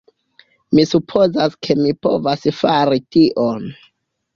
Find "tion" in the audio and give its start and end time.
3.15-3.75